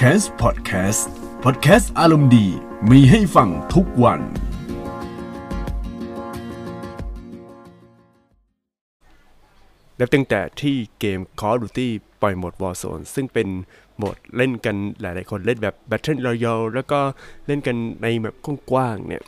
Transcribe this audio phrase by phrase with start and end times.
[0.00, 1.02] c a s Podcast
[1.44, 2.46] Podcast อารมณ์ดี
[2.90, 4.20] มีให้ฟังทุกวัน
[9.98, 11.88] นับตั้งแต่ที่เกม Call of Duty
[12.20, 13.48] ปล่อยโหมด Warzone ซึ่งเป็น
[13.96, 17.00] โหมดเล่นกันหลาย ๆ คนเล่นแบบ Battle Royale แล้วก็
[17.46, 18.34] เล่นกันในแบบ
[18.70, 19.22] กว้าง ๆ เนี่ย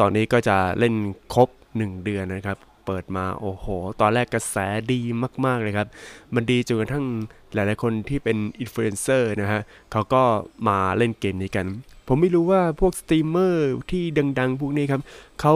[0.00, 0.94] ตอนนี้ก็จะเล่น
[1.34, 3.66] ครบ 1 เดือนนะครับ เปิดมาโอ้โห
[4.00, 4.56] ตอนแรกกระแส
[4.92, 5.00] ดี
[5.44, 5.88] มากๆเลยครับ
[6.34, 7.06] มันดีจนกระทั่ง
[7.54, 9.62] หลายๆคนที่เป็นอินฟลูเอนเซอร์นะฮะ
[9.92, 10.22] เขาก็
[10.68, 11.66] มาเล่นเกมนี้กัน
[12.08, 14.02] ผมไม่รู้ว่าพวกสตรีมเมอร์ที่
[14.38, 15.02] ดัง ๆ พวกนี้ครับ
[15.40, 15.54] เขา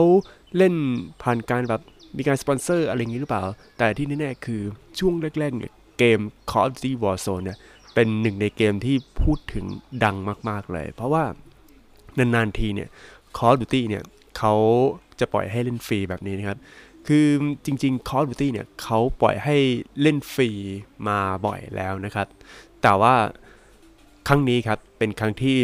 [0.57, 0.73] เล่น
[1.21, 1.81] ผ่านการแบบ
[2.17, 3.43] มีการสปอนเซอร์อะไรอย่างนี้หรือเปล่า
[3.77, 4.61] แต่ที่แน่ๆคือ
[4.99, 6.19] ช่วงแรกๆเนี่ยเกม
[6.51, 7.57] Call of Duty Warzone เนี่ย
[7.95, 9.65] เป็นหนึ่งในเกมที่พูดถึง
[10.03, 10.15] ดัง
[10.49, 11.23] มากๆเลย เพราะว่า
[12.17, 12.89] นานๆทีเนี่ย
[13.37, 14.03] Call of Duty เนี่ย
[14.37, 14.53] เขา
[15.19, 16.57] จะปล่อยให้เล่นฟรีแบบนี้นะครับ
[17.07, 17.27] คือ
[17.65, 19.57] จริงๆ Call of Duty เนี่ยเขาปล่อยให้
[20.01, 20.49] เล่นฟรี
[21.07, 22.27] มาบ่อยแล้วนะครับ
[22.81, 23.15] แต่ว่า
[24.27, 25.57] ครั้งนี้ครับ เป็นครั้งที่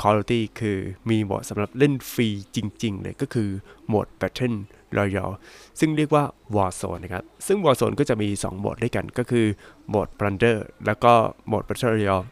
[0.00, 0.78] Call of Duty คือ
[1.10, 3.48] มีโหมดสำหรับเล่นฟรีจริง ๆ เลยก็คือ
[3.86, 4.56] โหมด Battle
[4.96, 5.34] Royale
[5.80, 6.24] ซึ่งเรียกว่า
[6.56, 9.46] Warzone นะครับ ซึ่ง Warzone ก็จะมี 2โหมดด้วยกันก็คือ
[9.88, 11.12] โหมด Plunder แล้วก็
[11.46, 12.24] โหมด Battle Royale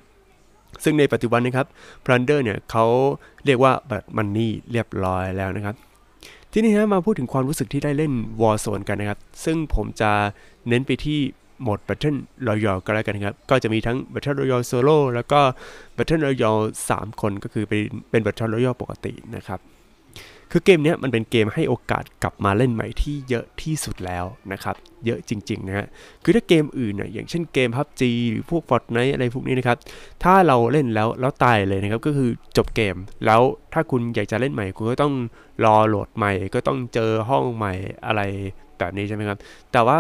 [0.85, 1.67] ซึ่งในปัจจุบันนะครับ
[2.05, 2.87] Plunder เนี่ยเขา
[3.45, 5.77] เรียกว่าแบบมันนี่เรียบร้อยแล้วนะครับ
[6.57, 10.11] ที่นี่ฮะมาพูดถึงความรู้สึกที่ได้เล่น Warzone กันนะครับ ซึ่งผมจะ
[10.69, 11.19] เน้นไปที่
[11.63, 15.41] โหมด Battle Royale ก็แล้วกันครับ ก็จะมีทั้ง Battle Royale Solo แล้วก็
[15.97, 19.61] Battle Royale 3 คนก็คือเป็นเป็น Battle Royale ปกตินะครับ
[20.57, 25.87] คือเกมนี้มันเป็นเกมให้โอกาสกลับมาเล่นใหม่ที่เยอะที่สุดแล้วนะครับเยอะจริงๆนะฮะ
[26.23, 29.79] คือถ้าเกมอื่นเนี่ยอย่างเช่นเกม PUBG หรือพวก Fortnite อะไรพวกนี้นะครับ
[30.25, 33.41] ถ้าเราเล่นแล้วแล้วตายเลยนะครับก็คือจบเกม แล้ว
[33.73, 35.15] ถ้าคุณอยากจะเล่นใหม่ คุณก็ต้อง
[35.65, 37.75] รอโหลดใหม่ ก็ต้องเจอห้องใหม่
[38.07, 38.21] อะไร
[38.79, 39.39] แบบนี้ใช่ไหมครับ
[39.73, 39.99] แต่ว่า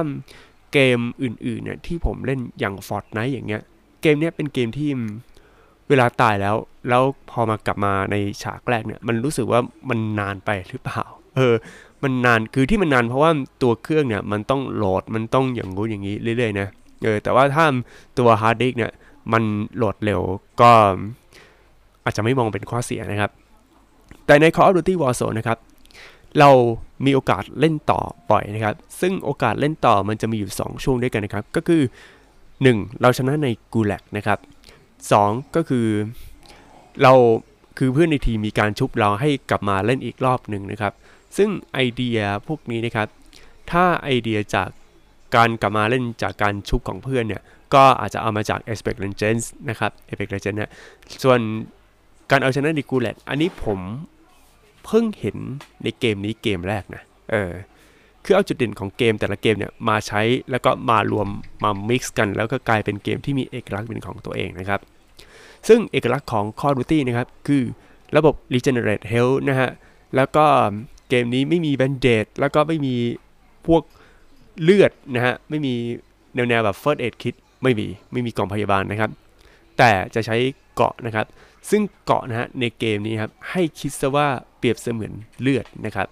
[0.72, 3.62] เกมอื่นๆเนี่ยที่ผมเล่นอย่าง Fortnite อย่างเงี้ย
[4.02, 4.90] เกมนี้เป็นเกมที่
[5.88, 6.56] เวลาตายแล้ว
[6.88, 9.60] แล้วพอมากลับมาในฉากแรกเนี่ย มันรู้สึกว่า
[9.90, 11.02] มันนานไปหรือเปล่า
[11.36, 11.54] เออ
[12.02, 13.30] มันนาน คือที่มันนานเพราะว่า
[13.62, 16.68] ตัวเครื่องเนี่ย มันต้องโหลด มันต้องอย่างงู้อย่างนี้เรื่อยๆนะ
[17.04, 17.64] เออ แต่ว่าถ้า
[18.18, 18.92] ตัวฮาร์ดดิสก์เนี่ย
[19.32, 19.42] มัน
[19.76, 20.20] โหลดเร็ว
[20.60, 20.70] ก็
[22.04, 23.30] อาจจะไม่มองเป็นข้อเสียนะครับ
[24.26, 25.58] แต่ใน Call of Duty Warzone นะครับ
[26.38, 26.50] เรา
[27.04, 31.82] มีโอกาสเล่นต่อบ่อยนะครับ ซึ่งโอกาสเล่นต่อมันจะมีอยู่ 2 ช่วงด้วยกันนะครับ ก็คือ
[32.40, 33.00] 1.
[33.00, 34.38] เราชนะในกูแลกนะครับ
[35.12, 35.56] 2.
[35.56, 35.86] ก็คือ
[37.02, 37.12] เรา
[37.78, 40.92] คือเพื่อนในทีมมีการชุบเราให้กลับมาเล่นอีกรอบหนึ่งนะครับ
[41.36, 43.08] ซึ่งไอเดียพวกนี้นะครับ
[43.70, 44.68] ถ้าไอเดียจาก
[45.36, 47.42] การกลับมาเล่นจากการชุบของเพื่อนเนี่ย
[47.74, 50.70] ก็อาจจะเอามาจาก Apex Legends นะครับ Apex Legends เนี่ย
[51.22, 51.38] ส่วน
[52.30, 53.80] การเอาชนะในกูแลกอันนี้ผม
[54.84, 55.36] เพิ่งเห็น
[55.82, 57.52] ในเกมนี้เกมแรกนะ เออ
[58.24, 61.28] คือเอาจุดเด่นของเกมแต่ละเกมเนี่ยมาใช้แล้วก็มารวม
[61.64, 64.80] มา mix กัน แล้วก็กลายเป็นเกมที่มีเอกลักษณ์เป็นของตัวเองนะครับ
[65.68, 67.62] ซึ่งเอกลักษณ์ของ Call of Duty นะครับ คือ
[68.16, 69.70] ระบบ Regenerate Health นะฮะ
[70.16, 70.46] แล้วก็
[71.08, 72.94] เกมนี้ไม่มี Band-Aid แล้วก็ไม่มี
[73.66, 73.82] พวก
[74.62, 75.74] เลือดนะฮะ ไม่มี
[76.34, 79.10] แนวแนวแบบ First Aid Kit ไม่มี ไม่มีกล่องพยาบาลนะครับ
[79.78, 80.36] แต่จะใช้
[80.74, 81.26] เกราะนะครับ
[81.70, 86.06] ซึ่งเกราะนะฮะในเกมนี้ครับ ให้คิดซะว่าเปรียบเสมือนเลือดนะครับ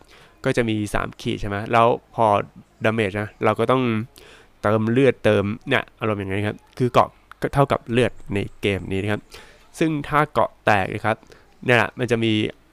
[0.44, 2.26] ก็จะมี 3 ขีดใช่ไหมแล้วพอ
[2.84, 3.82] damage นะ เราก็ต้อง
[4.62, 7.08] เติมเลือดเติมเนี่ยอารมณ์อย่างนี้ครับ คือเกราะ
[7.54, 9.20] เท่ากับเลือดในเกมนี้นะครับ
[9.78, 11.16] ซึ่งถ้าเกราะแตกนะครับ
[11.66, 12.32] เนี่ยแหละมันจะมี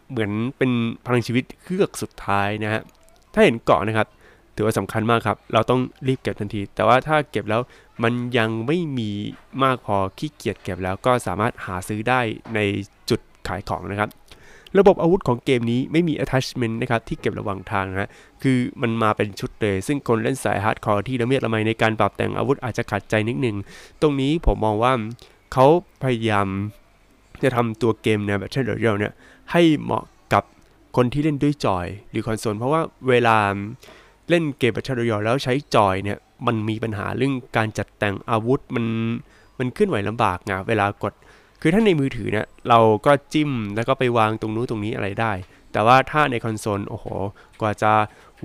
[0.09, 0.71] เหมือนเป็น
[1.05, 2.81] พลังชีวิตเฮือกสุดท้ายนะฮะ
[3.33, 4.07] ถ้าเห็นเกราะนะครับ
[4.55, 7.61] ถือว่าสำคัญมากครับ เราต้องรีบเก็บทันที แต่ว่าถ้าเก็บแล้ว
[8.03, 9.11] มันยังไม่มี
[9.63, 12.21] มากพอขี้เกียจเก็บแล้วก็สามารถหาซื้อได้
[12.55, 12.59] ใน
[13.09, 14.09] จุดขายของนะครับ
[14.77, 18.09] ระบบอาวุธของเกมนี้ไม่มี attachment นะครับที่เก็บระหว่างทางนะฮะ
[18.43, 23.55] คือมันมาเป็นชุดเลย ซึ่งคนเล่นสาย hardcore ที่ละเมียดละไมในการปรับแต่งอาวุธอาจจะขัดใจนิดนึง
[24.01, 24.93] ตรงนี้ผมมองว่า
[25.53, 25.65] เขา
[26.03, 26.47] พยายาม
[27.43, 29.13] จะทำตัวเกมใน Battle Royale เนี่ย
[29.51, 30.03] ให้เหมาะ
[30.33, 30.43] กับ
[30.95, 33.37] คนที่เล่นด้วยจอย หรือคอนโซลเพราะว่าเวลา
[34.29, 38.85] เล่นเกม Battle Royale แล้วใช้จอยเนี่ยมันมีปัญหาเรื่องการจัดแต่งอาวุธมัน
[39.59, 41.13] มันเคลื่อนไหวลำบากไงเวลากด
[41.61, 45.33] คือถ้าในมือถือเนี่ยเราก็จิ้มแล้วก็ไปวางตรงนู้นตรงนี้อะไรได้
[45.71, 47.05] แต่ว่าถ้าในคอนโซลโอ้โห
[47.61, 47.91] กว่าจะ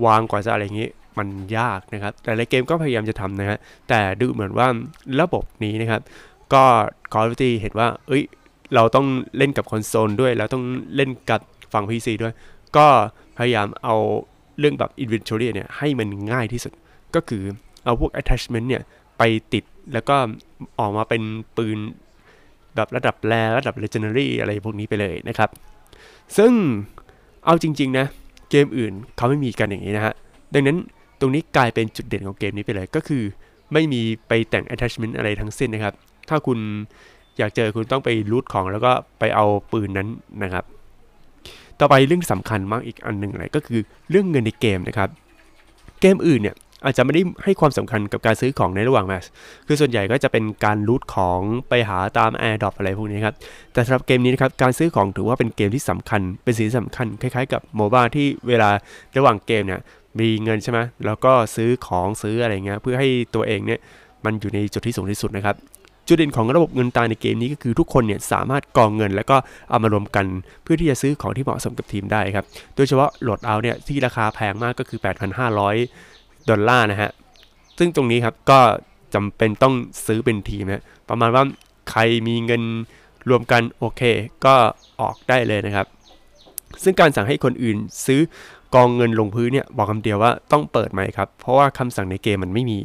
[0.05, 3.57] วางกว่าจะอะไรอย่างงี้มันยากนะครับ แต่ในเกมก็พยายามจะทำนะฮะ
[3.89, 4.67] แต่ดูเหมือนว่า
[5.21, 6.01] ระบบนี้นะครับ
[6.53, 6.63] ก็
[7.13, 8.23] Call of Duty เห็นว่า เอ้ย
[8.75, 9.07] เราต้อง
[9.37, 10.63] เล่นกับคอนโซลด้วย แล้วต้อง
[10.95, 11.41] เล่นกับ
[11.73, 12.33] ฝั่ง PC ด้วย
[12.77, 12.87] ก็
[13.37, 13.95] พยายามเอา
[14.59, 16.73] เรื่องแบบ inventory เนี่ยให้มันง่ายที่สุด
[17.15, 17.43] ก็คือ
[17.83, 18.83] เอาพวก attachment เนี่ย
[19.17, 19.23] ไป
[19.53, 19.63] ติด
[19.93, 20.15] แล้วก็
[20.79, 21.21] ออกมาเป็น
[21.57, 21.77] ปืน
[22.75, 25.49] แบบระดับแรระดับ legendary อะไรพวกนี้ไปเลยนะครับ
[26.37, 26.51] ซึ่ง
[27.45, 28.05] เอาจริง ๆ นะ
[28.49, 30.13] เกมอื่นเขาไม่มีกันอย่างนี้นะฮะ
[30.53, 30.77] ดังนั้น
[31.19, 33.23] ตรงนี้กลายเป็นจุดเด่นของเกมนี้ไปเลยก็คือ
[33.73, 35.93] ไม่มีไปแต่ง attachment อะไรทั้งสิ้นนะครับ
[36.29, 36.59] ถ้าคุณ
[37.37, 40.07] อยากเจอคุณต้องไปรูทของแล้วก็ไปเอาปืนนั้น
[40.43, 40.63] นะครับ
[41.79, 45.09] ต่อไปเรื่องสำคัญมากอีกอันหนึ่งเลยก็คือเรื่องเงินในเกมนะครับ
[46.01, 46.55] เกมอื่นเนี่ย
[46.85, 49.25] อาจจะไม่ได้ให้ความสำคัญกับการซื้อของในระหว่างแมช
[49.67, 53.35] คือส่วนใหญ่ก็จะเป็นการรูทของไปหาตาม airdrop อะไรพวกนี้ครับ
[53.73, 58.69] แต่สำหรับเกมนี้นะครับ การซื้อของถือว่าเป็นเกมที่สำคัญ เป็นสิ่งสำคัญ คล้ายๆ กับ MOBA ที่เวลา
[59.17, 59.79] ระหว่างเกมเนี่ย
[60.19, 63.79] มีเงินใช่ไหมแล้วก็ซื้อของซื้ออะไรเงี้ยเพื่อให้ตัวเองเนี่ย
[64.25, 65.55] มันอยู่ในจุดที่สูงที่สุดนะครับ
[66.07, 69.37] จุดเด่นของระบบเงินตราในเกมนี้ก็คือทุกคนเนี่ยสามารถกองเงิน แล้วก็
[69.69, 70.25] เอามารวมกัน
[70.63, 72.45] เพื่อที่จะซื้อของที่เหมาะสมกับทีมได้ครับ
[72.75, 74.99] โดยเฉพาะ loadout เนี่ยที่ราคาแพงมากก็คือ
[75.63, 76.14] 8,500
[76.49, 77.11] ดอลลาร์นะฮะ
[77.77, 78.59] ซึ่งตรงนี้ครับก็
[79.13, 79.73] จำเป็นต้อง
[80.05, 81.43] ซื้อเป็นทีมนะประมาณว่า
[81.89, 82.63] ใครมีเงิน
[83.29, 84.01] รวมกันโอเค
[84.45, 84.55] ก็
[85.01, 85.87] ออกได้เลยนะครับ
[86.83, 88.21] ซึ่งการสั่งให้คนอื่นซื้อ
[88.75, 92.79] กองเงินลงพื้นเนี่ยบอกคำเดียวว่าต้องเปิดใหม่ครับ เพราะว่าคำสั่งในเกมมันไม่มี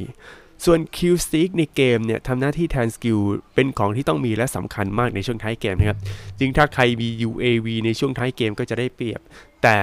[0.64, 3.18] ส่วน Q Stick ในเกมเนี่ยทำหน้าที่แทนสกิล
[3.54, 5.98] เป็นของที่ต้องมีและสำคัญมากในช่วงท้ายเกมนะครับ
[6.38, 9.20] จึงถ้าใครมี UAV ในช่วงท้ายเกมก็จะได้เปรียบ
[9.62, 9.76] แต่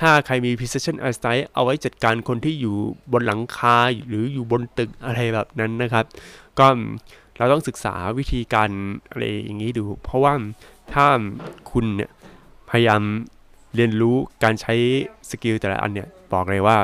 [0.00, 2.76] ถ้าใครมี Precision Airstrike เอาไว้จัดการคนที่อยู่
[3.12, 3.78] บนหลังคา
[4.08, 6.04] หรืออยู่บนตึกอะไรแบบนั้นนะครับ
[6.58, 6.66] ก็
[7.38, 8.70] เราต้องศึกษาวิธีการ
[9.10, 10.34] อะไรอย่างนี้ดู เพราะว่า
[10.94, 11.06] ถ้า
[11.70, 12.10] คุณเนี่ย
[12.70, 13.02] พยายาม
[13.76, 14.74] เรียนรู้การใช้
[15.30, 16.76] skill แต่ละอันเนี่ยบอกเลยว่า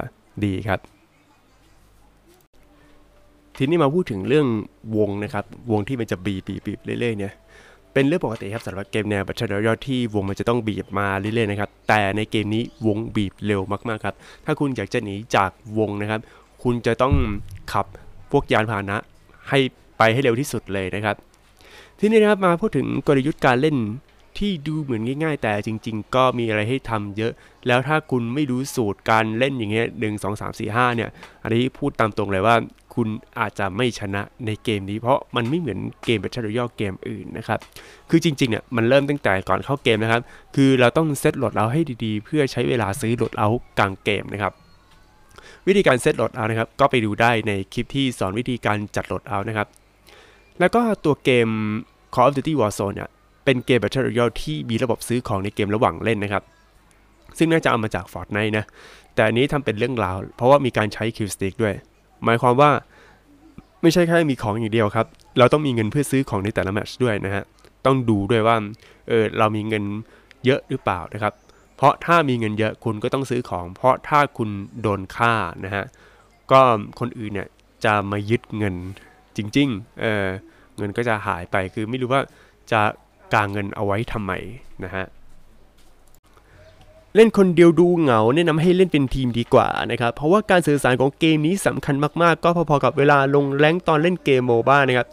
[0.45, 0.81] ดีครับ
[3.57, 4.47] ทีนี้มาพูดถึงเรื่อง
[4.97, 7.35] วงนะครับ วงที่มันจะบีบบีบบีบเรื่อยๆเนี่ย
[7.93, 14.15] เป็นเรื่องปกติครับสำหรับเกมแนว Battle Royale ที่วงมันจะต้องบีบมาเรื่อยๆนะครับ แต่ในเกมนี้วงบีบเร็วมากๆครับ
[14.45, 16.21] ถ้าคุณอยากจะหนีจากวงนะครับ
[16.63, 17.15] คุณจะต้อง
[17.73, 17.87] ขับ
[18.31, 18.97] พวกยานพาหนะ
[19.49, 19.59] ให้
[19.99, 21.17] ไปให้เร็วที่สุดเลยนะครับ
[21.99, 23.77] ทีนี้นะครับมาพูดถึงกลยุทธ์การเล่น
[24.39, 27.33] ที่ดูเหมือนง่าย ๆ แต่จริง ๆ ก็มีอะไรให้ทำเยอะ
[27.67, 31.11] แล้วถ้าคุณไม่รู้สูตรการเล่นอย่างเงี้ยหนึ่งสองสามสี่ห้าเนี่ย
[31.43, 32.57] อันนี้พูดตามตรงเลยว่า
[32.99, 37.59] คุณอาจจะไม่ชนะในเกมนี้ เพราะมันไม่เหมือนเกม Battle Royale เกมอื่นนะครับ
[38.11, 40.23] คือจริงๆเนี่ยมันเริ่มตั้งแต่ก่อนเข้าเกมนะครับ
[40.57, 43.49] คือเราต้องเซตโหลดเอาให้ดีๆ เพื่อใช้เวลาซื้อโหลดเอา
[43.79, 44.53] กลางเกมนะครับ
[45.67, 49.67] วิธีการเซตโหลดเอานะครับ ก็ไปดูได้ในคลิปที่สอนวิธีการจัดโหลดเอานะครับ
[50.61, 51.49] แล้วก็ตัวเกม
[52.15, 53.09] Call of Duty Warzone เนี่ย
[53.45, 56.43] เป็นเกม Battle Royale ที่มีระบบซื้อของในเกมระหว่างเล่นนะครับ
[57.39, 58.65] ซึ่งน่าจะเอามาจาก Fortnite นะ
[59.15, 61.75] แต่อันนี้ทำเป็นเรื่องราว เพราะว่ามีการใช้ Kill Stick ด้วย
[62.25, 62.71] หมายความว่า
[63.83, 65.07] ไม่ใช่แค่มีของอย่างเดียวครับ
[65.39, 67.45] เราต้องมีเงินเพื่อซื้อของในแต่ละแมตช์ด้วยนะฮะ
[67.87, 68.57] ต้องดูด้วยว่า
[69.09, 69.85] เออ เรามีเงิน
[70.45, 71.33] เยอะหรือเปล่านะครับ
[71.77, 74.51] เพราะถ้ามีเงินเยอะคุณก็ต้องซื้อของ เพราะถ้าคุณ
[74.83, 75.35] โดนฆ่า
[75.65, 75.85] นะฮะ
[76.53, 76.61] ก็
[77.01, 77.49] คนอื่นเนี่ย
[77.85, 78.75] จะมายึดเงิน
[79.37, 80.27] จริงๆ เออ
[80.77, 82.23] เงินก็จะหายไป คือไม่รู้ว่า
[82.73, 82.81] จะ
[83.35, 84.33] กางเงินเอาไว้ทำไม
[84.85, 85.05] นะฮะ
[87.17, 95.07] เล่นคนเดียวดูเหงาแนะนำให้เล่นเป็นทีมดีกว่านะครับ เพราะว่าการสื่อสารของเกมนี้สำคัญมากๆ ก็พอๆกับเวลาลงแรงตอนเล่นเกมโมบ้านะครับ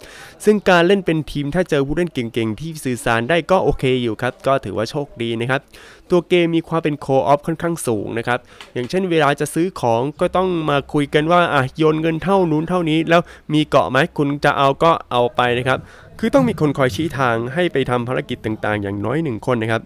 [0.45, 5.61] ซึ่งการเล่นเป็นทีมถ้าเจอผู้เล่นเก่งๆ ที่สื่อสารได้ก็โอเคอยู่ครับ ก็ถือว่าโชคดีนะครับ
[6.09, 8.39] ตัวเกมมีความเป็นโคออฟค่อนข้างสูงนะครับ
[8.73, 13.21] อย่างเช่นเวลาจะซื้อของก็ต้องมาคุยกันว่าอะโยนเงินเท่านู้นเท่านี้ แล้ว
[13.53, 15.79] มีเกาะไหมคุณจะเอาก็เอาไปนะครับ
[16.19, 19.83] คือต้องมีคนคอยชี้ทางให้ไปทำภารกิจต่างๆ อย่างน้อยหนึ่งคนนะครับ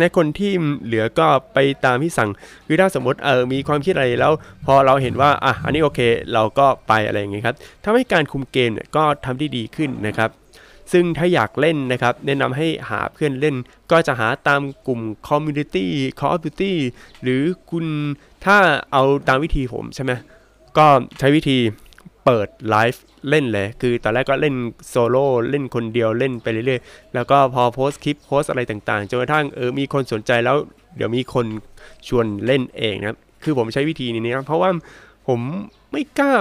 [0.00, 0.52] ในคนที่
[0.84, 2.30] เหลือก็ไปตามที่สั่ง
[2.66, 4.32] คือถ้าสมมติเออมีความคิดอะไรแล้ว
[4.66, 6.00] พอเราเห็นว่าอะอันนี้โอเค
[6.34, 10.30] เราก็ไปอะไรอย่างเงี้ยครับทำให้การคุมเกมเนี่ยก็ทำได้ดีขึ้นนะครับ
[10.92, 13.56] ซึ่งถ้าอยากเล่นนะครับ แนะนำให้หาเพื่อนเล่น
[13.90, 15.86] ก็จะหาตามกลุ่ม Community
[16.18, 16.72] Call of Duty
[17.22, 17.86] หรือคุณ
[18.44, 18.56] ถ้า
[18.92, 20.12] เอาตามวิธีผมใช่ไหม
[20.78, 20.86] ก็
[21.18, 21.58] ใช้วิธี
[22.30, 24.54] เปิดไลฟ์เล่นเลย คือตอนแรกก็เล่น
[24.88, 30.56] โซโล่เล่นคนเดียวเล่นไปเรื่อยๆ แล้วก็พอโพสต์คลิปโพสอะไรต่างๆจนกระทั่งเออมีคนสนใจแล้ว
[30.96, 31.46] เดี๋ยวมีคน
[32.08, 34.70] ชวนเล่นเองนะครับคือผมใช้วิธีนี้นะเพราะว่า
[35.28, 35.40] ผม
[35.92, 36.34] ไม่กล้า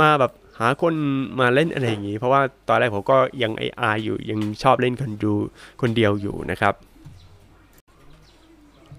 [0.00, 0.94] มาแบบหาคน
[1.40, 5.34] มาเล่นอะไรอย่างนี้ เพราะว่าตอนแรกผมก็ยังไออาอยู่ยังชอบเล่นคนดู
[5.80, 6.74] คนเดียวอยู่นะครับ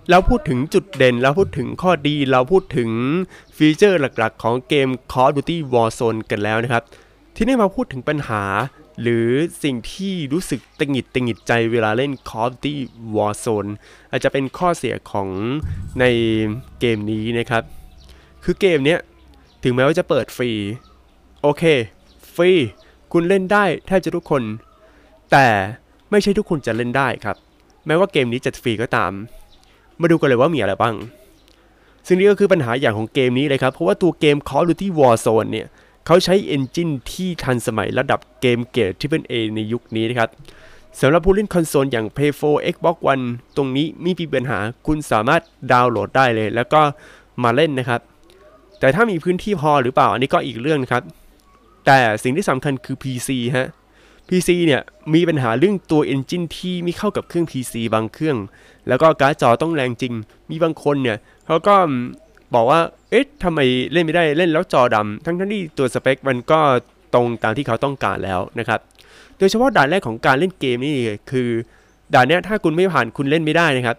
[0.10, 2.90] แล้วพูดถึงจุดเด่นแล้วพูดถึงข้อดี เราพูดถึง
[3.58, 6.84] ฟีเจอร์หลักๆ ของเกม Call of Duty Warzone กันแล้วนะครับ
[7.36, 8.44] ที่นี่มาพูดถึงปัญหา
[9.02, 9.28] หรือ
[9.64, 12.76] สิ่งที่รู้สึกตังหิดตังหิดใจเวลาเล่น Call of Duty
[13.16, 13.70] Warzone
[14.12, 15.30] อาจจะเป็นข้อเสียของ
[16.00, 16.06] ใน
[16.80, 17.64] เกมนี้นะครับ
[18.44, 19.00] คือเกมเนี้ย
[19.64, 20.52] ถึงแม้ว่าจะเปิดฟรี
[21.42, 21.64] โอเค
[22.36, 22.52] ฟรี
[23.14, 24.44] คุณเล่นได้แทบจะทุกคน
[25.32, 25.48] แต่
[26.12, 27.38] ไม่ใช่ทุกคนจะเล่นได้ครับ
[27.86, 29.12] แม้ว่าเกมนี้จะฟรีก็ตาม
[30.02, 30.96] มาดูกันเลยว่ามีอะไรบ้าง
[32.08, 35.68] ซึ่งนี่ก็คือปัญหาอย่างของเกมนี้เลยครับ เพราะว่าตัวเกม Call of Duty Warzone เนี่ย
[36.06, 40.30] เขาใช้เอนจินที่ทันสมัยระดับเกมเกรดที่เป็น A ในยุคนี้นะครับ
[41.00, 43.24] สำหรับผู้เล่นคอนโซลอย่าง Play 4 Xbox One
[43.56, 46.82] ตรงนี้ไม่มีปัญหาคุณสามารถดาวน์โหลดได้เลย แล้วก็
[47.44, 48.02] มาเล่นนะครับ
[48.80, 51.04] แต่ถ้ามีพื้นที่พอหรือเปล่าอันนี้ก็อีกเรื่องนะครับ
[51.86, 53.68] แต่สิ่งที่สำคัญคือ PC ฮะ
[54.30, 54.82] PC เนี่ย
[55.14, 58.38] มีปัญหาเรื่องตัว Engine ที่ไม่เข้ากับเครื่อง PC บางเครื่อง
[58.88, 60.14] แล้วก็การ์ดจอต้องแรงจริง
[60.50, 61.76] มีบางคนเนี่ยเขาก็
[62.56, 62.80] บอกว่า
[63.12, 63.60] เอ๊ะทำไม
[63.92, 66.60] เล่นไม่ได้เล่นแล้วจอดำทั้งที่ตัวสเปคมันก็
[67.14, 68.80] ตรงตามที่เขาต้องการแล้วนะครับ
[69.38, 70.96] โดยเฉพาะด่านแรกของการเล่นเกมนี่
[71.32, 71.48] คือ
[72.14, 73.98] ด่านเนี้ยถ้าคุณไม่ผ่านคุณเล่นไม่ได้นะครับ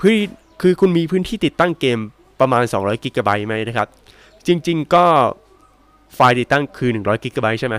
[0.00, 0.16] พื้น
[0.62, 1.98] คือคุณมีพื้นที่ติดตั้งเกม
[2.40, 3.88] ประมาณ 200กิกะไบต์ไหมนะครับ
[4.46, 5.04] จริง ๆ ก็
[6.14, 7.76] ไฟล์ติดตั้งคือ 100กิกะไบต์ใช่ไหม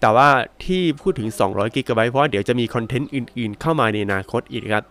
[0.00, 0.28] แต่ว่า
[0.64, 4.84] ที่พูดถึง 200 กิกะไบต์เพราะว่าเดี๋ยวจะมีคอนเทนต์อื่นๆ เข้ามาในอนาคตอีกครับ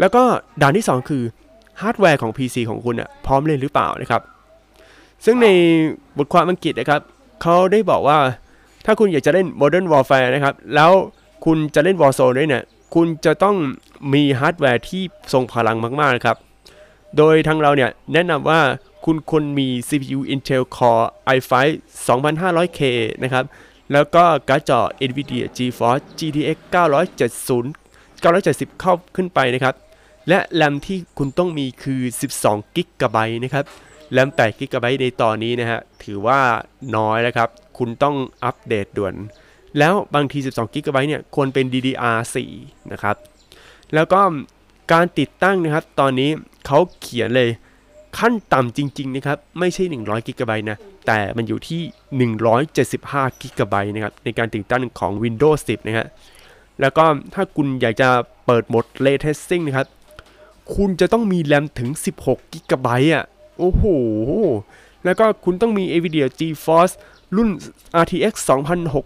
[0.00, 0.22] แล้วก็
[0.62, 1.22] ด่านที่ 2 คือ
[1.80, 4.22] ฮาร์ดแวร์ของ PC ของคุณอะพร้อมเล่นหรือเปล่านะครับ
[5.24, 5.48] ซึ่งใน
[6.18, 7.00] บทความอังกฤษนะครับ
[7.42, 8.18] เขาได้บอกว่า
[8.84, 10.92] ถ้าคุณอยากจะเล่น Modern Warfare นะครับ แล้ว
[11.44, 12.64] คุณจะเล่น Warzone ด้วยเนี่ย
[12.94, 13.56] คุณจะต้อง
[14.14, 15.02] มีฮาร์ดแวร์ที่
[15.32, 16.36] ทรงพลังมากๆนะครับ
[17.16, 18.60] โดยทางเราเนี่ยแนะนำว่า
[19.04, 21.52] คุณควรมี CPU Intel Core i5
[22.06, 22.80] 2500K
[23.24, 23.44] นะครับ
[23.92, 29.74] แล้วก็การ์ดจอ NVIDIA GeForce GTX 970 970 เข้าขึ้นไปนะครับ
[30.28, 32.00] และแรมที่คุณต้องมีคือ
[32.38, 32.78] 12 g
[33.14, 33.64] b นะครับ
[34.12, 36.40] แรม8 g b ในตอนนี้นะฮะ ถือว่า
[36.96, 39.14] น้อยแล้วครับ คุณต้องอัปเดตด่วน
[39.78, 42.36] แล้วบางที 12 g b เนี่ย ควรเป็น DDR4
[42.92, 43.16] นะครับ
[43.94, 44.20] แล้วก็
[44.92, 46.30] การติดตั้งนะครับ ตอนนี้
[46.66, 47.48] เขาเขียนเลย
[48.18, 51.80] ขั้นต่ำจริงๆนะครับไม่ใช่ 100 g b นะ แต่มันอยู่ที่
[52.62, 56.06] 175 g b นะครับในการติดตั้งของ Windows 10 นะฮะ
[56.80, 58.08] แล้วก็ถ้าคุณอยากจะ
[58.46, 59.86] เปิดโหมด Ray Tracing นะครับ
[60.74, 61.90] คุณจะต้องมีแรมถึง
[62.24, 63.24] 16 g b อะ
[63.58, 63.84] โอ้โห
[65.04, 66.94] แล้วก็คุณต้องมี NVIDIA GeForce
[67.36, 67.48] รุ่น
[68.02, 68.34] RTX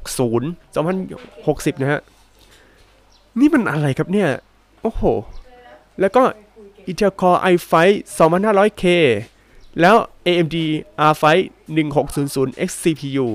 [0.03, 2.01] 2060 2060 นะฮะ
[3.39, 4.29] นี่มันอะไรครับเนี่ย
[4.83, 5.03] โอ้โห
[6.01, 6.23] แล้วก็
[6.91, 7.73] Intel Core i5
[8.19, 8.85] 2500K
[9.81, 9.97] แล้ว
[10.27, 10.57] AMD
[11.11, 11.25] R5
[11.77, 13.27] 1600X CPU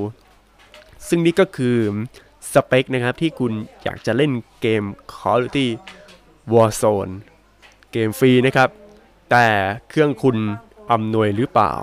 [1.08, 1.78] ซึ่งนี่ก็คือ
[2.54, 3.52] สเปคนะครับที่คุณ
[3.84, 5.68] อยากจะเล่นเกม Call of Duty
[6.54, 7.14] Warzone
[7.92, 8.70] เกมฟรีนะครับ
[9.32, 9.46] แต่
[9.90, 10.38] เครื่องคุณ
[10.92, 11.74] อำนวยหรือเปล่า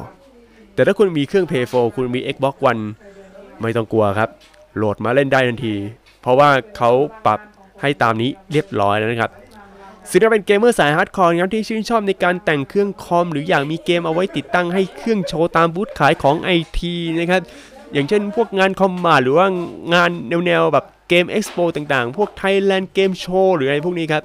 [0.74, 2.82] แต่ถ้าคุณมีเครื่อง Play 4คุณมี Xbox One
[3.60, 4.30] ไม่ต้องกลัวครับ
[4.76, 5.74] โหลดมาเล่นได้ทันที
[6.20, 6.90] เพราะว่าเขา
[7.26, 7.40] ปรับ
[7.80, 9.30] ให้ตามนี้เรียบร้อยแล้วนะครับ
[10.10, 17.42] ซึ่งถ้าเป็นเกมเมอร์สาย hardcore ครับที่ชื่นชอบในการแต่งเครื่องคอม หรืออยากมีเกมเอาไว้ติดตั้งให้เครื่องโชว์ตามบูธขายของไอทีนะครับ
[17.92, 19.46] อย่างเช่นพวกงานคอมมาหรือว่า
[19.94, 20.10] งาน
[20.46, 24.22] แนวๆแบบเกมเอ็กซ์โปต่างๆ พวก Thailand Game Show หรืออะไรพวกนี้ครับ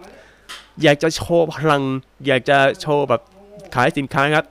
[0.81, 1.83] อยากจะโชว์พลัง
[2.27, 3.21] อยากจะโชว์แบบ
[3.75, 4.45] ขายสินค้าครับ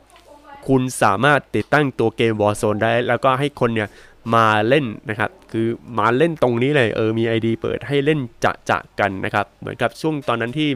[0.69, 3.89] คุณสามารถติดตั้งตัวเกม Warzone ได้ แล้วก็ให้คนเนี่ย
[4.35, 5.67] มาเล่นนะครับ คือ
[5.99, 10.71] มาเล่นตรงนี้เลยเออมี ID เปิดให้เล่นจะจะกันนะครับ เหมือนกับช่วงตอนนั้นที่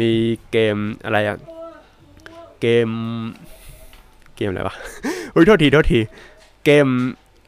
[0.00, 0.10] มี
[0.50, 1.38] เกมอะไรอะ
[2.60, 2.88] เกม
[4.36, 4.76] เกมอะไรวะ
[5.34, 6.00] อุ้ยโทษทีโทษที
[6.64, 6.86] เกม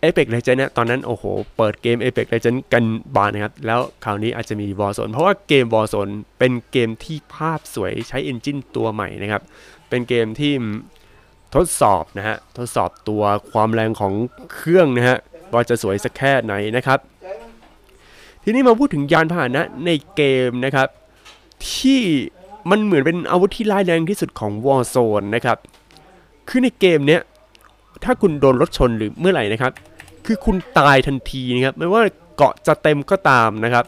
[0.03, 1.25] Apex Legends เนี่ยตอนนั้นโอ้โห
[1.57, 2.85] เปิดเกม Apex Legends กัน
[3.17, 9.43] บานนะครับ แล้วคราวนี้อาจจะมี Warzone เพราะว่าเกม Warzone เป็นเกมที่ภาพสวยใช้ Engine ตัวใหม่นะครับ
[9.89, 10.53] เป็นเกมที่
[11.57, 13.23] ทดสอบนะฮะทดสอบตัว
[13.53, 14.13] ความแรงของ
[14.55, 15.19] เครื่องนะฮะ
[15.53, 16.99] ว่าจะสวยสักแค่ไหนนะครับ
[18.43, 20.89] ทีนี้มาพูดถึงยานพาหนะในเกมนะครับ
[21.73, 22.01] ที่
[22.71, 25.59] มันเหมือนเป็นอาวุธที่ร้ายแรงที่สุดของ Warzone นะครับ
[26.49, 27.21] คือในเกมเนี้ย
[28.05, 29.73] ถ้าคุณโดนรถชนหรือเมื่อไหร่นะครับ
[30.27, 32.03] คือคุณตายทันทีนะครับ ไม่ว่า
[32.37, 33.85] เกราะจะเต็มก็ตามนะครับ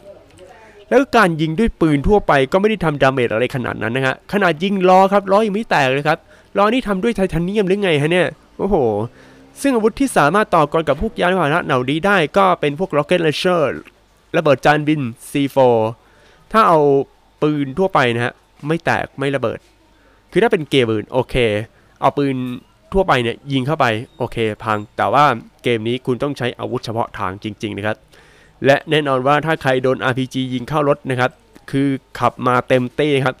[0.89, 6.19] แล้วการยิงด้วยปืนทั่วไปก็ไม่ได้ทำ damage อะไรขนาดนั้นนะฮะขนาดยิงล้อครับล้อยังไม่แตกเลยครับ
[6.57, 8.27] ล้อนี่ทำด้วยไทเทเนียมหรือไงฮะเนี่ย
[8.57, 8.75] โอ้โห
[9.61, 13.61] ซึ่งอาวุธที่สามารถต่อกรกับพวกยานพาหนะเหล่านี้ได้ก็เป็นพวก Rocket Launcher
[14.37, 15.01] ระเบิดจานบิน
[15.31, 15.57] C4
[16.51, 16.79] ถ้าเอา
[17.41, 18.33] ปืนทั่วไปนะฮะ
[18.67, 19.59] ไม่แตกไม่ระเบิด
[20.31, 21.35] คือถ้าเป็นเกมอื่นโอเค
[22.01, 22.35] เอาปืน
[22.93, 23.85] ทั่วไปเนี่ยยิงเข้าไป
[24.17, 25.25] โอเค พัง แต่ว่า
[25.63, 27.97] เกมนี้คุณต้องใช้อาวุธเฉพาะทางจริง ๆ นะครับ
[28.65, 31.31] และแน่นอนว่าถ้าใครโดน RPG ยิงเข้ารถนะครับ
[31.71, 31.87] คือ
[32.19, 33.35] ขับมาเต็มเต้ครับ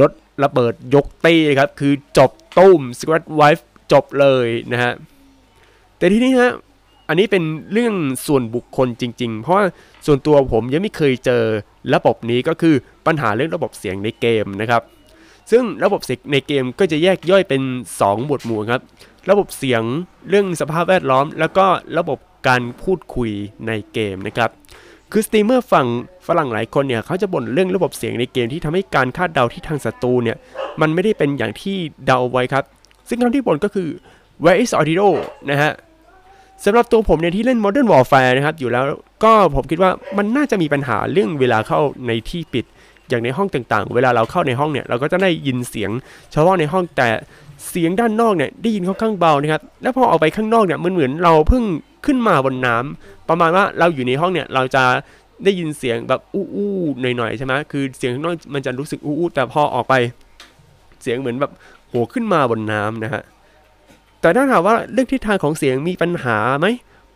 [0.00, 0.10] รถ
[0.44, 4.92] ระเบิดยกเต้ครับ คือจบตุ้ม s q u a d Wife จบเลยนะฮะ
[5.98, 6.52] แต่ทีนี้ฮะ
[7.08, 7.94] อันนี้เป็นเรื่อง
[8.26, 9.64] ส่วนบุคคลจริง ๆ เพราะว่า
[10.06, 11.42] ส่วนตัวผมยังไม่เคยเจอ
[11.94, 12.74] ระบบนี้ก็คือ
[13.06, 14.82] ปัญหาเรื่องระบบเสียงในเกมนะครับ
[15.50, 17.62] ซึ่งระบบเสียงในเกมก็จะแยกย่อยเป็น
[17.94, 18.82] 2 หมวดหมู่ครับ
[19.30, 19.82] ระบบเสียง
[20.28, 21.66] เรื่องสภาพแวดล้อม แล้วก็
[21.98, 22.18] ระบบ
[22.48, 23.30] การพูดคุย
[23.66, 24.50] ในเกมนะครับ
[25.12, 25.86] คือสตรีมเมอร์ฝั่ง
[26.26, 30.36] ฝรั่งหลายคนเนี่ยเขาจะบ่นเรื่องระบบเสียงในเกมที่ทำให้การคาดเดาทิศทางศัตรูเนี่ย
[30.80, 32.64] มันไม่ได้เป็นอย่างที่เดาไว้ครับ
[33.08, 33.88] ซึ่งคำที่บ่นก็คือ
[34.44, 35.02] where is audio
[35.50, 35.72] นะฮะ
[36.64, 38.84] สำหรับตัวผมเนี่ยที่เล่น Modern Warfare นะครับ อยู่แล้ว
[39.24, 42.64] ก็ผมคิดว่ามันน่าจะมีปัญหาเรื่องเวลาเข้าในที่ปิด
[43.08, 45.90] อย่างในห้องต่างๆ เวลาเราเข้าในห้องเนี่ยเราก็จะได้ยินเสียง
[46.30, 47.08] เฉพาะในห้องแต่
[47.68, 51.64] เสียงด้านนอกเนี่ยได้ยินค่อนข้างเบานะครับ แล้วพอออกไปข้างนอกเนี่ยมันเหมือนเราเพิ่ง
[52.06, 54.84] ขึ้นมาบนน้ำ ประมาณว่าเราอยู่ในห้องเนี่ยเราจะ
[55.44, 59.94] ได้ยินเสียงแบบอู้อู้หน่อยๆใช่ไหมคือเสียงข้างนอกมันจะรู้สึกอู้อู้แต่พอออกไป
[61.02, 61.52] เสียงเหมือนแบบ
[61.88, 63.22] โหขึ้นมาบนน้ำนะฮะ
[64.20, 66.66] แต่ถ้าถามว่าเรื่องทิศทางของเสียงมีปัญหาไหม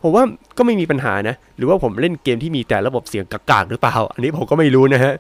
[0.03, 0.25] ผมว่า
[0.59, 5.15] ก็ไม่มีปัญหานะ หรือว่าผมเล่นเกมที่มีแต่ระบบเสียงกากๆหรือเปล่า อันนี้ผมก็ไม่รู้นะฮะ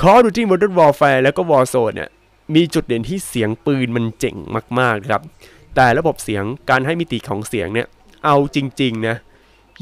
[0.00, 2.08] Call of Duty Modern Warfare แล้วก็ Warzone เนี่ย
[2.54, 4.36] มีจุดเด่นที่เสียงปืนมันเจ๋ง
[4.78, 5.22] มากๆครับ
[5.76, 7.86] แต่ระบบเสียงการให้มิติของเสียงเนี่ย
[8.24, 9.16] เอาจริง ๆ นะ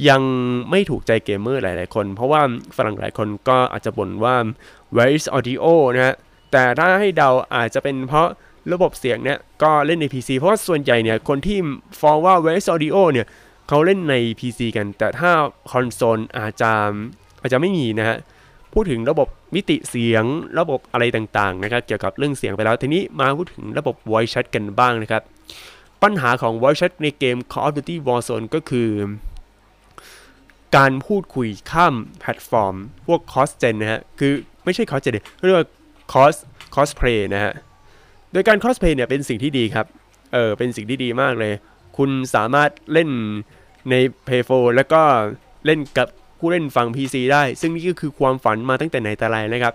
[0.09, 0.23] ยัง
[0.71, 2.43] ไม่ถูกใจเกมเมอร์หลาย ๆ คน เพราะว่า
[2.77, 4.37] ฝรั่งหลายคนก็อาจจะบ่นว่า
[4.97, 6.17] Where is audio นะฮะ
[6.53, 8.29] แต่ถ้าให้เดาอาจจะเป็นเพราะ
[8.73, 11.59] ระบบเสียงเนี่ยก็เล่นใน PC เพราะว่าส่วนใหญ่เนี่ยคนที่
[12.01, 13.27] ฟ้องว่า Where is audio เนี่ย
[13.69, 15.31] เขาเล่นใน PC กัน แต่ถ้า
[15.71, 16.73] คอนโซลอาจจะ
[17.41, 18.17] อาจจะไม่มีนะฮะ
[18.73, 20.25] พูดถึงระบบมิติเสียง
[20.59, 25.23] ระบบอะไรต่าง ๆ นะครับ เกี่ยวกับเรื่องเสียงไปแล้ว ทีนี้มาพูดถึงระบบ voice chat กันบ้างนะครับ
[26.03, 28.89] ปัญหาของ voice chat ในเกม Call of Duty Warzone ก็คือ
[30.77, 32.75] การพูดคุยข้ามแพลตฟอร์ม
[33.07, 34.33] พวก cross gen นะฮะ คือ
[34.65, 35.15] ไม่ใช่ cross gen
[35.47, 35.67] เรียกว่า
[36.13, 36.37] cross
[36.75, 37.53] cosplay นะฮะ
[38.33, 39.87] โดยการ cosplay เนี่ยเป็นสิ่งที่ดีครับ
[40.33, 41.53] เออเป็นสิ่งที่ดีมากเลย
[41.97, 43.11] คุณสามารถเล่น
[43.91, 43.95] ใน
[44.27, 45.03] Play 4แล้วก็
[45.67, 49.75] เล่นกับผู้เล่นฝั่ง PC ได้ ซึ่งนี่ก็คือความฝันมาตั้งแต่ไหนแต่ไรนะครับ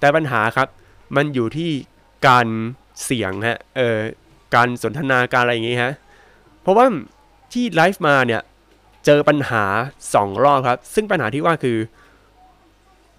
[0.00, 0.68] แต่ปัญหาครับ
[1.16, 1.70] มันอยู่ที่
[2.28, 2.46] การ
[3.04, 3.98] เสียงฮะ เออ
[4.54, 5.92] การสนทนาการอะไรอย่างงี้ฮะ
[6.62, 6.86] เพราะว่า
[7.52, 8.42] ที่ไลฟ์มาเนี่ย
[9.04, 9.64] เจอปัญหา
[10.04, 11.78] 2 รอบครับ ซึ่งปัญหาที่ว่าคือ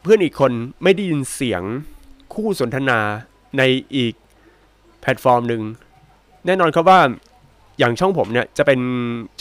[0.02, 0.52] เพื่อนอีกคน
[0.84, 1.62] ไม่ได้ยินเสียง
[2.34, 3.00] คู่สนทนา
[3.58, 3.64] ใน
[3.96, 4.14] อีก
[5.02, 5.62] แพลตฟอร์มหนึ่ง
[6.46, 7.00] แน่นอนครับว่า
[7.80, 8.80] อย่างช่องผมเนี่ยจะเป็น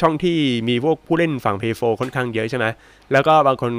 [0.00, 2.66] ช่องที่มีพวกผู้เล่นฝั่ง p 4 ค่อนข้างเยอะใช่ไหม
[3.12, 3.70] แล้วก็บางคน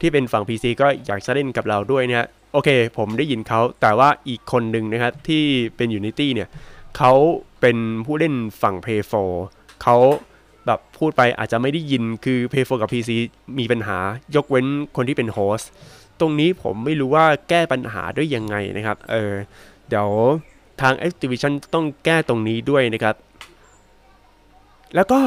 [0.00, 5.44] ที่เป็นฝั่ง PC ก็อยากจะเล่นกับเราด้วยเนี่ยโอเค ผมได้ยินเขาแต่ว่าอีกคนหนึ่งนะครับที่
[5.76, 6.48] เป็น Unity เนี่ย
[6.96, 7.12] เขา
[7.60, 7.76] เป็น
[8.06, 8.86] ผู้เล่นฝั่ง p
[9.34, 9.96] 4เขา
[10.66, 13.10] แบบพูดไปอาจจะไม่ได้ยินคือ p 4กับ PC
[13.58, 13.98] มีปัญหา
[14.34, 14.66] ยกเว้น
[14.96, 15.70] คนที่เป็นโฮสต์
[16.20, 19.32] ตรงนี้ผมไม่รู้ว่าแก้ปัญหาด้วยยังไงนะครับ เออ
[19.88, 20.08] เดี๋ยว
[20.80, 23.14] ทาง Activision ต้องแก้ตรงนี้ด้วยนะครับ
[24.94, 25.20] แล้วก็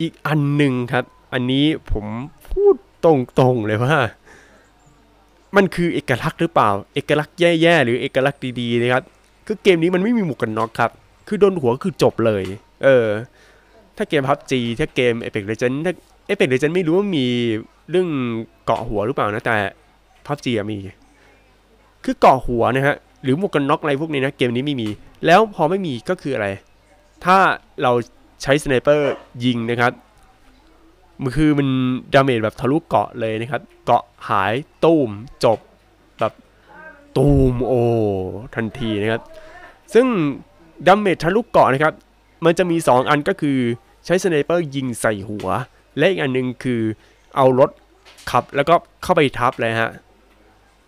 [0.00, 2.04] อีกอันหนึ่งครับ อันนี้ผม
[2.48, 2.74] พูด
[3.04, 3.06] ต
[3.40, 3.96] รงๆเลยว่า
[5.56, 9.02] มันคือเอกลักษณ์หรือเปล่า เอกลักษณ์แย่ๆ หรือเอกลักษณ์ดีๆนะครับ
[9.46, 10.90] คือเกมนี้มันไม่มีหมวกกันน็อกครับ
[11.28, 12.44] คือโดนหัวคือจบเลย
[12.84, 13.06] เออ
[14.00, 15.94] ถ้าเกม PUBG ถ้าเกม Apex Legends ถ้า
[16.28, 17.26] Apex Legends ไม่รู้ว่ามี
[17.90, 18.08] เรื่อง
[18.64, 19.56] เกราะหัวหรือเปล่านะแต่
[20.26, 20.78] PUBG อะมี
[22.04, 24.88] คือเกราะหัวนะฮะหรือหมวกกันน็อกอะไรพวกนี้นะเกมนี้ไม่มี
[25.26, 26.46] แล้วพอไม่มีก็คืออะไร
[27.24, 27.38] ถ้า
[27.82, 27.92] เรา
[28.42, 29.92] ใช้ sniper ยิงนะครับ
[31.22, 31.68] มันคือมัน
[32.14, 35.10] damage แบบทะลุเกราะเลยนะครับ เกราะหายตูม
[35.44, 35.58] จบ
[36.18, 36.32] แบบ
[37.16, 37.72] ตูมโอ
[38.54, 39.22] ทันทีนะครับ
[39.94, 40.06] ซึ่ง
[40.86, 41.94] damage ทะลุเกราะนะครับ
[42.44, 43.58] มันจะมี 2 อันก็คือ
[44.04, 45.48] ใช้ sniper ยิงใส่หัว
[45.98, 46.80] และอีกอันหนึงคือ
[47.36, 47.70] เอารถ
[48.30, 49.92] ขับแล้วก็เข้าไปทับเลยฮะ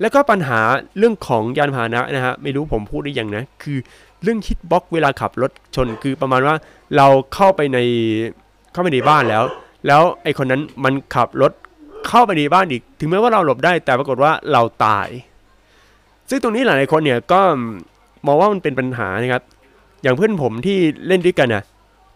[0.00, 0.60] แล้วก็ปัญหา
[0.98, 3.78] เรื่องของยานพาหนะนะฮะไม่รู้ผมพูดได้ยังนะ คือ
[4.22, 6.54] เรื่อง hitbox เวลาขับรถชนคือประมาณว่า
[6.96, 7.78] เราเข้าไปใน
[8.72, 9.44] เข้าไปในบ้านแล้ว
[9.86, 11.52] แล้วไอคนนั้นมันขับรถ
[12.08, 15.08] เข้าไปในบ้านอีก ถึงแม้ว่าเราหลบได้แต่ปรากฏว่าเราตาย
[16.28, 17.40] ซึ่งตรงนี้หลายคนเนี่ยก็
[18.26, 19.42] มองว่ามันเป็นปัญหานะครับ
[20.02, 21.62] อย่างเพื่อนผมที่เล่นด้วยกันนะ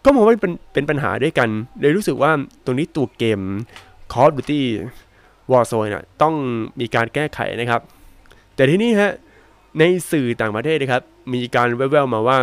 [0.07, 2.31] ก็มองว่าเป็นเป็นปัญหาด้วยกันเลยรู้สึกว่า
[2.65, 3.39] ตรงนี้ตัวเกม
[4.13, 4.61] Call of Duty
[5.51, 6.35] Warzone น่ะต้อง
[6.79, 7.81] มีการแก้ไขนะครับ
[8.55, 9.11] แต่ที่นี่ฮะ
[9.79, 12.39] ในสื่อต่างประเทศนะครับ มีการแว่วๆมาว่า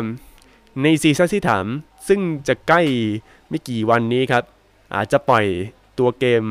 [0.83, 1.64] ในซีซั่นที่สาม
[2.09, 2.83] ซึ่งจะใกล้
[3.48, 4.44] ไม่กี่วันนี้ครับ
[4.94, 5.44] อาจจะปล่อย
[5.98, 6.42] ตัวเกม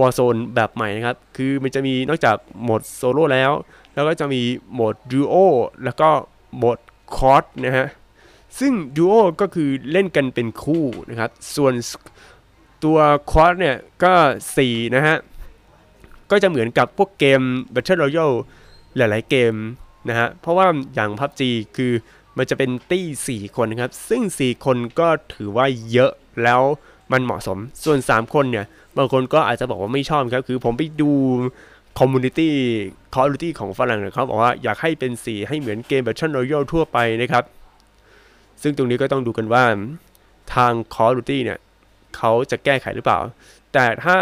[0.00, 3.52] Warzone แบบใหม่นะครับ คือมันจะมีนอกจากโหมดโซโล่แล้ว
[3.94, 5.34] แล้วก็จะมีโหมดดูโอ
[5.84, 6.08] แล้วก็
[6.56, 6.78] โหมด
[7.16, 7.88] quads นะฮะ
[8.60, 11.74] ซึ่งดูโอก็คือเล่นกันเป็นคู่นะครับ ส่วน
[12.84, 12.98] ตัว
[13.30, 14.14] quads เนี่ยก็
[14.54, 15.16] 4 นะฮะ
[16.30, 17.40] ก็จะเหมือนกับพวกเกม
[17.74, 18.36] Battle Royale
[18.96, 19.54] หลาย ๆ เกม
[20.08, 21.42] นะฮะ เพราะว่าอย่าง PUBG
[21.76, 21.92] คือ
[22.36, 26.62] มันจะเป็นตี้ 4 คนนะครับ ซึ่ง 4 คนก็ถือว่าเยอะแล้ว
[27.12, 28.66] มันเหมาะสม ส่วน 3 คนเนี่ย
[28.96, 31.10] บางคนก็อาจจะบอกว่าไม่ชอบครับ คือผมไปดู
[31.98, 37.44] community Call of Duty ของฝรั่งเนี่ยเขาบอกว่าอยากให้เป็น 4 ให้เหมือนเกม Battle Royale ทั่วไปนะครับ
[38.62, 39.64] ซึ่งตรงนี้ก็ต้องดูกันว่า
[40.54, 41.58] ทาง Call of Duty เนี่ย
[42.16, 43.18] เขาจะแก้ไขหรือเปล่า
[43.72, 44.16] แต่ถ้า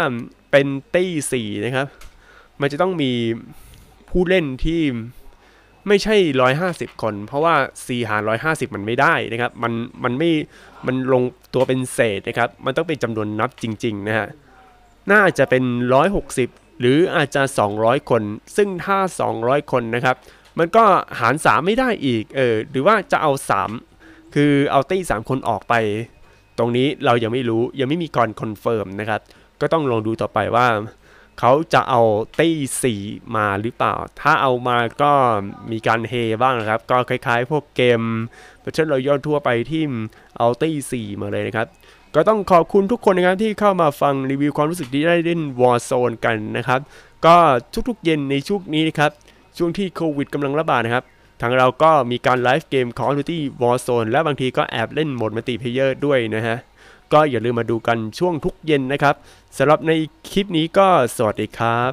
[0.51, 1.87] เป็นตี้4นะครับ
[2.61, 3.11] มันจะต้องมี
[4.09, 4.81] ผู้เล่นที่
[5.87, 6.15] ไม่ใช่
[6.59, 10.31] 150 คน เพราะว่า 4 หาร 150 มันไม่ได้นะครับ มัน มันไม่
[10.85, 14.27] มันลงตัวเป็นเศษนะครับ มันต้องเป็นจำนวนนับจริง ๆ นะฮะ
[15.11, 15.63] น่าจะเป็น
[16.21, 17.41] 160 หรืออาจจะ
[17.75, 18.21] 200 คน
[18.55, 18.97] ซึ่งถ้า
[19.35, 20.15] 200 คนนะครับ
[20.59, 20.85] มันก็
[21.19, 23.31] หาร 3 ไม่ได้อีก เออ หรือว่าจะเอา
[23.67, 23.94] 3
[24.35, 25.73] คือเอาตี้3คนออกไป
[26.57, 29.21] ตรงนี้เรายังไม่รู้ยังไม่มีการ confirm นะครับ
[29.61, 30.67] ก็ต้องลองดูต่อไปว่า
[31.39, 32.01] เขาจะเอา
[32.39, 32.99] ตี้สี่
[33.35, 35.11] มาหรือเปล่า ถ้าเอามาก็
[35.71, 38.01] มีการเฮบ้างนะครับ ก็คล้ายๆ พวกเกม
[38.63, 39.83] Battle Royale ทั่วไปที่
[40.37, 41.67] เอาตี้สี่มาเลยนะครับ
[42.15, 46.79] ก็ต้องขอบคุณทุกคนนะครับที่เข้ามาฟังรีวิวความรู้สึกที่ได้เล่น Warzone กันนะครับ
[47.25, 47.35] ก็
[47.89, 49.11] ทุกๆเย็นในช่วงนี้นะครับ
[49.57, 51.03] ช่วงที่โควิดกำลังระบาดนะครับ
[51.41, 56.57] ทางเราก็มีการไลฟ์เกม Call of Duty Warzone และบางทีก็แอบเล่นโหมด multiplayer ด้วยนะฮะ
[57.13, 59.15] ก็อย่าลืมมาดูกันช่วงทุกเย็นนะครับ
[59.57, 59.91] สำหรับใน
[60.29, 61.91] คลิปนี้ก็สวัสดีครับ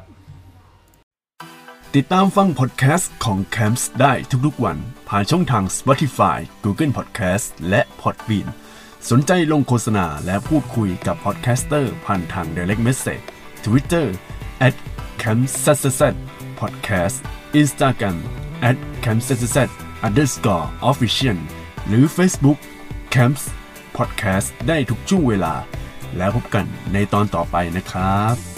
[1.95, 4.13] ติดตามฟังพอดแคสต์ของ Camps ได้
[4.45, 4.77] ทุกๆวัน
[5.09, 8.47] ผ่านช่องทาง Spotify, Google Podcast และ Podbean
[9.09, 13.23] สนใจลงโฆษณาและพูดคุยกับ podcaster ผ่านทาง Direct Message
[13.65, 14.05] Twitter
[14.67, 14.75] at
[15.21, 16.01] c a m p s s
[16.59, 17.17] podcast
[17.61, 18.17] Instagram
[18.69, 19.57] at c a m p s s
[20.05, 21.37] underscore official
[21.87, 22.59] หรือ Facebook
[23.13, 23.43] Camps
[23.97, 25.53] Podcast ได้ทุกช่วงเวลา
[26.17, 28.52] แล้วพบกันในตอนต่อไปนะครับ